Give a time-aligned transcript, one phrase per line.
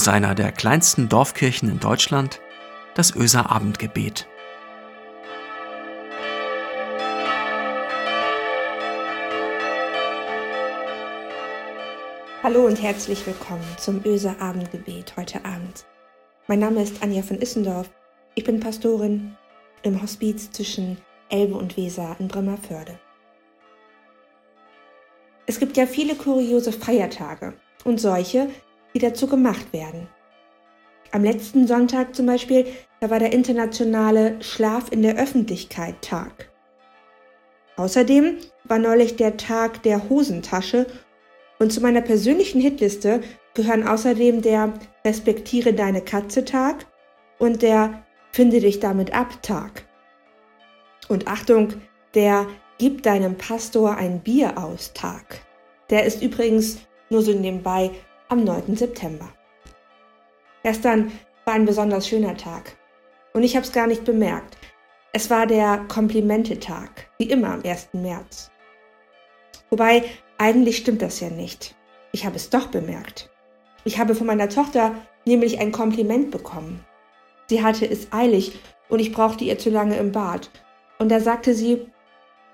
[0.00, 2.40] aus einer der kleinsten Dorfkirchen in Deutschland,
[2.94, 4.26] das Öser Abendgebet.
[12.42, 15.84] Hallo und herzlich willkommen zum Öser Abendgebet heute Abend.
[16.46, 17.90] Mein Name ist Anja von Issendorf.
[18.34, 19.36] Ich bin Pastorin
[19.82, 20.96] im Hospiz zwischen
[21.28, 22.98] Elbe und Weser in Bremerförde.
[25.44, 27.52] Es gibt ja viele kuriose Feiertage
[27.84, 28.48] und solche,
[28.94, 30.08] die dazu gemacht werden.
[31.12, 32.66] Am letzten Sonntag zum Beispiel,
[33.00, 36.50] da war der internationale Schlaf in der Öffentlichkeit Tag.
[37.76, 40.86] Außerdem war neulich der Tag der Hosentasche
[41.58, 43.22] und zu meiner persönlichen Hitliste
[43.54, 44.72] gehören außerdem der
[45.04, 46.86] Respektiere deine Katze Tag
[47.38, 49.86] und der Finde dich damit ab Tag.
[51.08, 51.74] Und Achtung,
[52.14, 52.46] der
[52.80, 55.42] Gib deinem Pastor ein Bier aus Tag.
[55.90, 56.78] Der ist übrigens
[57.10, 57.90] nur so nebenbei
[58.30, 58.76] am 9.
[58.76, 59.28] September.
[60.62, 61.10] Gestern
[61.44, 62.76] war ein besonders schöner Tag.
[63.32, 64.56] Und ich habe es gar nicht bemerkt.
[65.12, 67.88] Es war der Komplimente-Tag, wie immer am 1.
[67.92, 68.50] März.
[69.68, 70.04] Wobei,
[70.38, 71.74] eigentlich stimmt das ja nicht.
[72.12, 73.30] Ich habe es doch bemerkt.
[73.84, 74.94] Ich habe von meiner Tochter
[75.24, 76.84] nämlich ein Kompliment bekommen.
[77.48, 80.50] Sie hatte es eilig und ich brauchte ihr zu lange im Bad.
[81.00, 81.88] Und da sagte sie,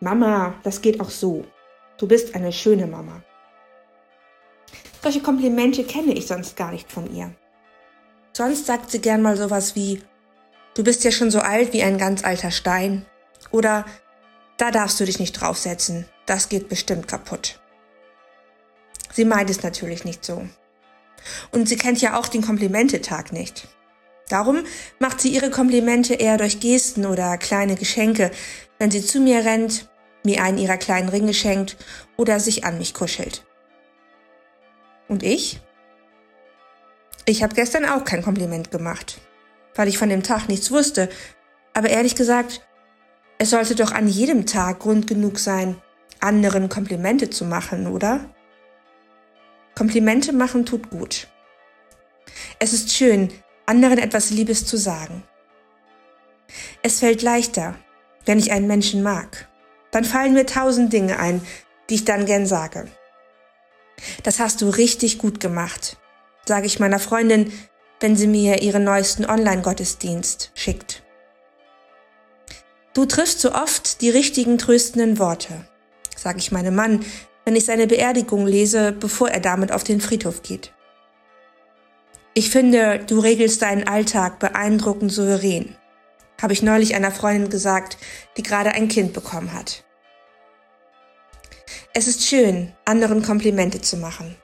[0.00, 1.44] Mama, das geht auch so.
[1.96, 3.22] Du bist eine schöne Mama.
[5.02, 7.34] Solche Komplimente kenne ich sonst gar nicht von ihr.
[8.32, 10.02] Sonst sagt sie gern mal sowas wie,
[10.74, 13.06] du bist ja schon so alt wie ein ganz alter Stein.
[13.50, 13.84] Oder,
[14.56, 17.60] da darfst du dich nicht draufsetzen, das geht bestimmt kaputt.
[19.12, 20.46] Sie meint es natürlich nicht so.
[21.50, 23.68] Und sie kennt ja auch den Komplimentetag nicht.
[24.28, 24.64] Darum
[25.00, 28.30] macht sie ihre Komplimente eher durch Gesten oder kleine Geschenke,
[28.78, 29.88] wenn sie zu mir rennt,
[30.24, 31.76] mir einen ihrer kleinen Ringe schenkt
[32.16, 33.44] oder sich an mich kuschelt.
[35.10, 35.60] Und ich?
[37.26, 39.20] Ich habe gestern auch kein Kompliment gemacht,
[39.74, 41.10] weil ich von dem Tag nichts wusste,
[41.74, 42.66] aber ehrlich gesagt,
[43.38, 45.76] es sollte doch an jedem Tag Grund genug sein,
[46.20, 48.20] anderen Komplimente zu machen, oder?
[49.74, 51.28] Komplimente machen tut gut.
[52.58, 53.30] Es ist schön,
[53.66, 55.22] anderen etwas Liebes zu sagen.
[56.82, 57.74] Es fällt leichter,
[58.24, 59.50] wenn ich einen Menschen mag
[59.90, 61.40] dann fallen mir tausend Dinge ein,
[61.88, 62.86] die ich dann gern sage.
[64.22, 65.96] Das hast du richtig gut gemacht,
[66.46, 67.52] sage ich meiner Freundin,
[68.00, 71.02] wenn sie mir ihren neuesten Online-Gottesdienst schickt.
[72.94, 75.66] Du triffst so oft die richtigen tröstenden Worte,
[76.16, 77.04] sage ich meinem Mann,
[77.44, 80.72] wenn ich seine Beerdigung lese, bevor er damit auf den Friedhof geht.
[82.34, 85.76] Ich finde, du regelst deinen Alltag beeindruckend souverän
[86.40, 87.98] habe ich neulich einer Freundin gesagt,
[88.36, 89.84] die gerade ein Kind bekommen hat.
[91.92, 94.36] Es ist schön, anderen Komplimente zu machen.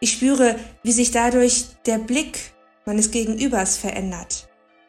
[0.00, 2.52] Ich spüre, wie sich dadurch der Blick
[2.86, 4.48] meines Gegenübers verändert,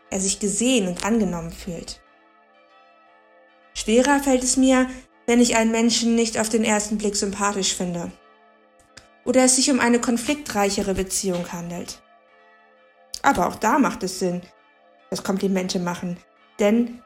[0.09, 2.01] er sich gesehen und angenommen fühlt.
[3.73, 4.89] Schwerer fällt es mir,
[5.27, 8.11] wenn ich einen Menschen nicht auf den ersten Blick sympathisch finde
[9.25, 12.01] oder es sich um eine konfliktreichere Beziehung handelt.
[13.21, 14.41] Aber auch da macht es Sinn,
[15.09, 16.17] das Komplimente machen,
[16.59, 17.01] denn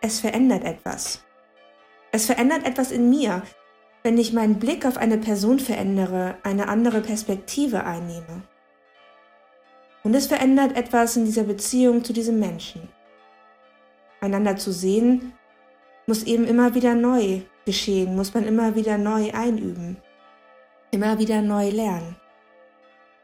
[0.00, 1.22] es verändert etwas.
[2.12, 3.42] Es verändert etwas in mir,
[4.04, 8.42] wenn ich meinen Blick auf eine Person verändere, eine andere Perspektive einnehme.
[10.04, 12.86] Und es verändert etwas in dieser Beziehung zu diesem Menschen.
[14.20, 15.32] Einander zu sehen,
[16.06, 19.96] muss eben immer wieder neu geschehen, muss man immer wieder neu einüben,
[20.90, 22.16] immer wieder neu lernen.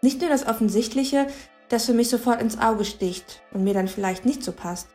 [0.01, 1.27] Nicht nur das Offensichtliche,
[1.69, 4.89] das für mich sofort ins Auge sticht und mir dann vielleicht nicht so passt,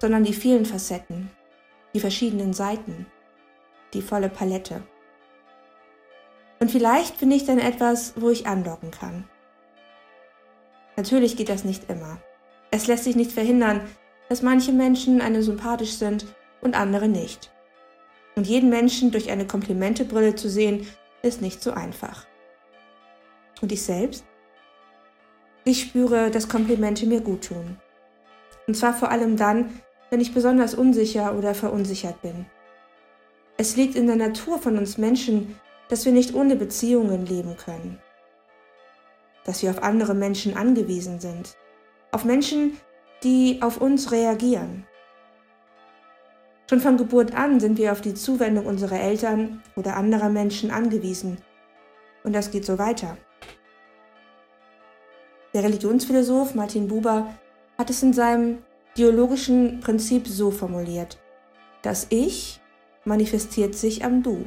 [0.00, 1.30] sondern die vielen Facetten,
[1.94, 3.06] die verschiedenen Seiten,
[3.94, 4.82] die volle Palette.
[6.60, 9.24] Und vielleicht finde ich dann etwas, wo ich andocken kann.
[10.96, 12.18] Natürlich geht das nicht immer.
[12.70, 13.80] Es lässt sich nicht verhindern,
[14.28, 16.26] dass manche Menschen eine sympathisch sind
[16.60, 17.50] und andere nicht.
[18.36, 20.86] Und jeden Menschen durch eine Komplimentebrille zu sehen,
[21.22, 22.26] ist nicht so einfach.
[23.60, 24.24] Und ich selbst?
[25.64, 27.76] Ich spüre, dass Komplimente mir gut tun.
[28.66, 29.80] Und zwar vor allem dann,
[30.10, 32.46] wenn ich besonders unsicher oder verunsichert bin.
[33.56, 35.59] Es liegt in der Natur von uns Menschen,
[35.90, 38.00] dass wir nicht ohne Beziehungen leben können.
[39.44, 41.56] Dass wir auf andere Menschen angewiesen sind.
[42.12, 42.78] Auf Menschen,
[43.22, 44.86] die auf uns reagieren.
[46.68, 51.38] Schon von Geburt an sind wir auf die Zuwendung unserer Eltern oder anderer Menschen angewiesen.
[52.22, 53.18] Und das geht so weiter.
[55.52, 57.34] Der Religionsphilosoph Martin Buber
[57.76, 58.58] hat es in seinem
[58.96, 61.18] dialogischen Prinzip so formuliert.
[61.82, 62.60] Das Ich
[63.04, 64.44] manifestiert sich am Du.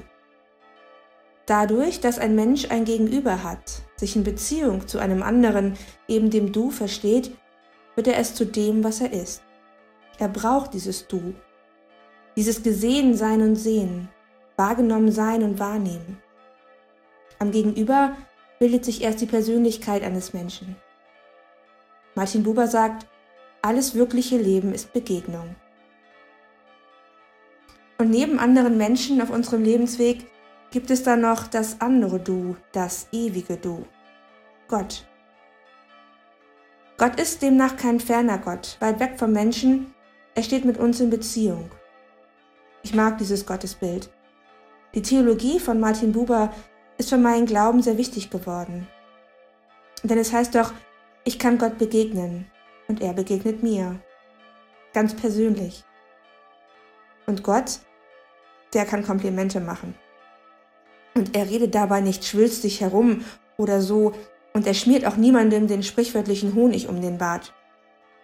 [1.46, 6.54] Dadurch, dass ein Mensch ein Gegenüber hat, sich in Beziehung zu einem anderen, eben dem
[6.54, 7.36] Du, versteht,
[7.96, 9.44] wird er es zu dem, was er ist.
[10.20, 11.34] Er braucht dieses Du,
[12.38, 14.08] dieses Gesehen sein und Sehen,
[14.56, 16.22] wahrgenommen sein und wahrnehmen.
[17.40, 18.16] Am Gegenüber
[18.60, 20.78] bildet sich erst die Persönlichkeit eines Menschen.
[22.16, 23.06] Martin Buber sagt,
[23.62, 25.56] alles wirkliche Leben ist Begegnung.
[27.98, 30.26] Und neben anderen Menschen auf unserem Lebensweg
[30.74, 33.86] gibt es dann noch das andere Du, das ewige Du,
[34.68, 35.06] Gott.
[36.98, 39.94] Gott ist demnach kein ferner Gott, weit weg vom Menschen,
[40.34, 41.70] er steht mit uns in Beziehung.
[42.82, 44.10] Ich mag dieses Gottesbild.
[44.96, 46.52] Die Theologie von Martin Buber
[46.98, 48.88] ist für meinen Glauben sehr wichtig geworden.
[50.02, 50.74] Denn es heißt doch,
[51.24, 52.48] ich kann Gott begegnen
[52.88, 54.00] und er begegnet mir.
[54.92, 55.84] Ganz persönlich.
[57.28, 57.80] Und Gott,
[58.74, 59.94] der kann Komplimente machen.
[61.16, 63.24] Und er redet dabei nicht schwülstig herum
[63.58, 64.14] oder so,
[64.54, 67.54] und er schmiert auch niemandem den sprichwörtlichen Honig um den Bart.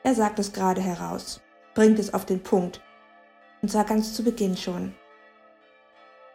[0.04, 1.42] Er sagt es gerade heraus,
[1.74, 2.82] bringt es auf den Punkt,
[3.62, 4.94] und zwar ganz zu Beginn schon.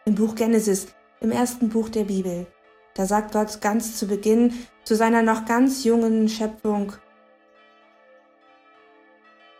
[0.05, 0.87] Im Buch Genesis,
[1.21, 2.45] im ersten Buch der Bibel,
[2.93, 4.53] da sagt Gott ganz zu Beginn
[4.83, 6.93] zu seiner noch ganz jungen Schöpfung,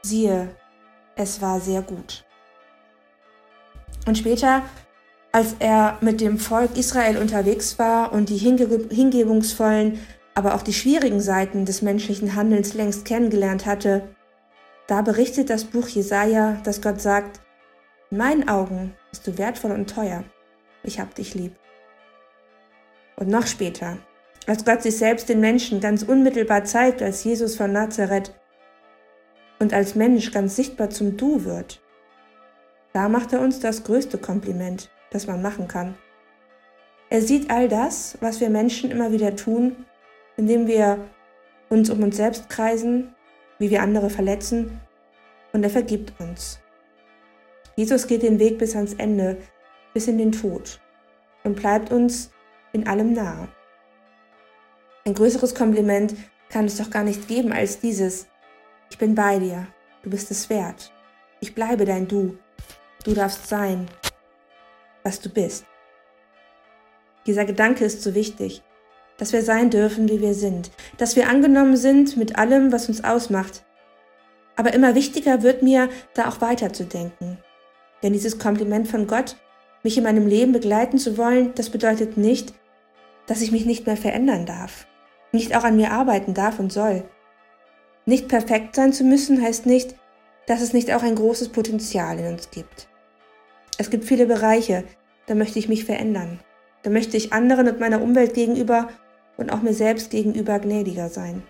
[0.03, 0.55] siehe,
[1.15, 2.25] es war sehr gut.
[4.05, 4.61] Und später,
[5.35, 9.99] als er mit dem Volk Israel unterwegs war und die hinge hingebungsvollen,
[10.33, 14.03] aber auch die schwierigen Seiten des menschlichen Handelns längst kennengelernt hatte,
[14.87, 17.41] da berichtet das Buch Jesaja, dass Gott sagt,
[18.11, 20.23] in meinen Augen bist du wertvoll und teuer.
[20.83, 21.57] Ich hab dich lieb.
[23.17, 23.97] Und noch später,
[24.47, 28.33] als Gott sich selbst den Menschen ganz unmittelbar zeigt als Jesus von Nazareth
[29.59, 31.81] und als Mensch ganz sichtbar zum Du wird,
[32.93, 35.95] da macht er uns das größte Kompliment, das man machen kann.
[37.09, 39.85] Er sieht all das, was wir Menschen immer wieder tun,
[40.37, 41.07] indem wir
[41.69, 43.13] uns um uns selbst kreisen,
[43.59, 44.81] wie wir andere verletzen,
[45.53, 46.59] und er vergibt uns.
[47.77, 49.37] Jesus geht den Weg bis ans Ende,
[49.93, 50.81] bis in den Tod
[51.43, 52.31] und bleibt uns
[52.73, 53.47] in allem nahe.
[55.05, 56.15] Ein größeres Kompliment
[56.49, 58.27] kann es doch gar nicht geben als dieses.
[58.89, 59.67] Ich bin bei dir,
[60.03, 60.91] du bist es wert.
[61.39, 62.37] Ich bleibe dein Du.
[63.03, 63.87] Du darfst sein,
[65.05, 65.65] was du bist.
[67.25, 68.61] Dieser Gedanke ist so wichtig,
[69.17, 73.03] dass wir sein dürfen, wie wir sind, dass wir angenommen sind mit allem, was uns
[73.03, 73.63] ausmacht.
[74.57, 77.37] Aber immer wichtiger wird mir, da auch weiterzudenken,
[78.03, 79.37] denn dieses Kompliment von Gott,
[79.83, 82.53] mich in meinem Leben begleiten zu wollen, das bedeutet nicht,
[83.27, 84.87] dass ich mich nicht mehr verändern darf,
[85.31, 87.03] nicht auch an mir arbeiten darf und soll.
[88.05, 89.95] Nicht perfekt sein zu müssen heißt nicht,
[90.47, 92.87] dass es nicht auch ein großes Potenzial in uns gibt.
[93.77, 94.83] Es gibt viele Bereiche,
[95.25, 96.39] da möchte ich mich verändern.
[96.83, 98.89] Da möchte ich anderen und meiner Umwelt gegenüber
[99.37, 101.43] und auch mir selbst gegenüber gnädiger sein.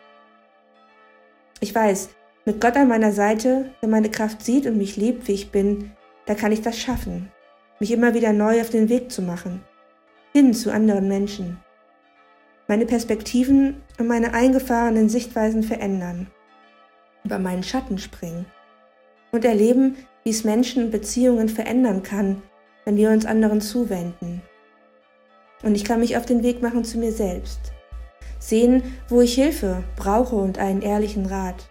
[1.60, 2.10] Ich weiß,
[2.46, 5.92] mit Gott an meiner Seite, der meine Kraft sieht und mich liebt, wie ich bin,
[6.26, 7.32] da kann ich das schaffen,
[7.80, 9.64] mich immer wieder neu auf den Weg zu machen,
[10.34, 11.58] hin zu anderen Menschen.
[12.68, 16.28] Meine Perspektiven und meine eingefahrenen Sichtweisen verändern,
[17.24, 18.46] über meinen Schatten springen
[19.32, 22.42] und erleben, wie es Menschen und Beziehungen verändern kann,
[22.84, 24.42] wenn wir uns anderen zuwenden.
[25.64, 27.72] Und ich kann mich auf den Weg machen zu mir selbst,
[28.40, 31.70] sehen, wo ich Hilfe brauche und einen ehrlichen Rat,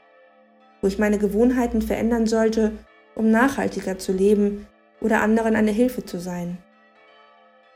[0.80, 2.72] wo ich meine Gewohnheiten verändern sollte
[3.14, 4.66] um nachhaltiger zu leben
[5.00, 6.58] oder anderen eine Hilfe zu sein.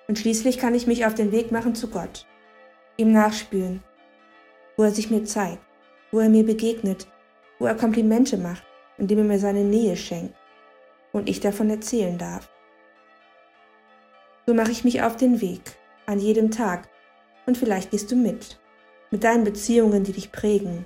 [0.07, 2.27] Und schließlich kann ich mich auf den Weg machen zu Gott,
[2.97, 3.83] ihm nachspüren,
[4.77, 5.63] wo er sich mir zeigt,
[6.11, 7.07] wo er mir begegnet,
[7.59, 8.63] wo er Komplimente macht,
[8.97, 10.35] indem er mir seine Nähe schenkt
[11.13, 12.51] und ich davon erzählen darf.
[14.47, 15.61] So mache ich mich auf den Weg,
[16.07, 16.89] an jedem Tag,
[17.47, 18.61] und vielleicht gehst du mit,
[19.11, 20.85] mit deinen Beziehungen, die dich prägen,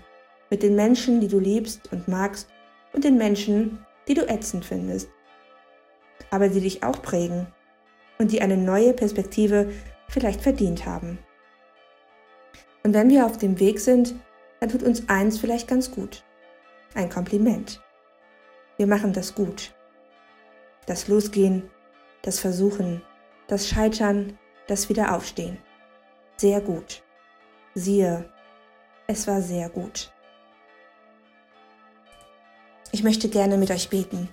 [0.50, 2.48] mit den Menschen, die du liebst und magst,
[2.92, 5.08] und den Menschen, die du ätzend findest,
[6.30, 7.46] aber die dich auch prägen
[8.18, 9.72] und die eine neue Perspektive
[10.08, 11.18] vielleicht verdient haben.
[12.82, 14.14] Und wenn wir auf dem Weg sind,
[14.60, 16.24] dann tut uns eins vielleicht ganz gut.
[16.94, 17.80] Ein Kompliment.
[18.76, 19.74] Wir machen das gut.
[20.86, 21.70] Das Losgehen,
[22.22, 23.02] das Versuchen,
[23.46, 25.58] das Scheitern, das Wiederaufstehen.
[26.36, 27.02] Sehr gut.
[27.74, 28.28] Siehe,
[29.06, 30.12] es war sehr gut.
[32.90, 34.28] Ich möchte gerne mit euch beten.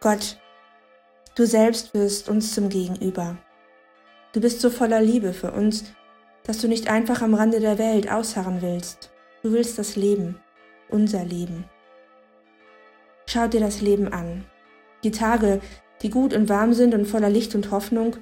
[0.00, 0.38] Gott,
[1.34, 3.36] du selbst wirst uns zum Gegenüber.
[4.32, 5.84] Du bist so voller Liebe für uns,
[6.44, 9.10] dass du nicht einfach am Rande der Welt ausharren willst.
[9.42, 10.38] Du willst das Leben,
[10.88, 11.64] unser Leben.
[13.28, 14.44] Schau dir das Leben an.
[15.02, 15.60] Die Tage,
[16.02, 18.16] die gut und warm sind und voller Licht und Hoffnung,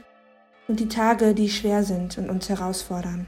[0.66, 3.26] und die Tage, die schwer sind und uns herausfordern.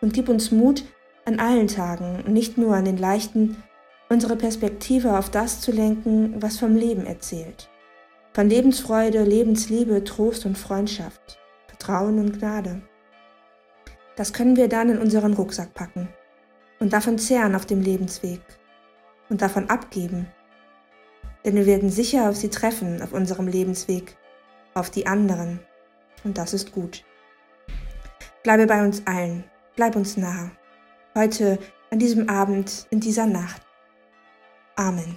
[0.00, 0.84] Und gib uns Mut,
[1.26, 3.62] an allen Tagen nicht nur an den leichten,
[4.08, 7.68] unsere Perspektive auf das zu lenken, was vom Leben erzählt.
[8.32, 12.80] Von Lebensfreude, Lebensliebe, Trost und Freundschaft, Vertrauen und Gnade.
[14.16, 16.08] Das können wir dann in unseren Rucksack packen
[16.80, 18.40] und davon zehren auf dem Lebensweg
[19.28, 20.28] und davon abgeben.
[21.48, 24.18] Denn wir werden sicher auf sie treffen auf unserem Lebensweg,
[24.74, 25.60] auf die anderen.
[26.22, 27.06] Und das ist gut.
[28.42, 30.50] Bleibe bei uns allen, bleib uns nahe.
[31.14, 31.58] Heute,
[31.90, 33.62] an diesem Abend, in dieser Nacht.
[34.76, 35.16] Amen.